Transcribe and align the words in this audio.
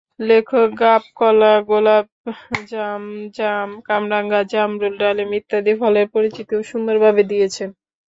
লেখক 0.27 0.69
গাব, 0.81 1.03
কলা, 1.19 1.53
গোলাপজাম, 1.69 3.03
জাম, 3.37 3.69
কামরাঙা, 3.87 4.39
জামরুল, 4.51 4.93
ডালিম 5.01 5.29
ইত্যাদি 5.39 5.73
ফলের 5.81 6.07
পরিচিতিও 6.13 6.61
সুন্দরভাবে 6.71 7.21
দিয়েছেন। 7.31 7.69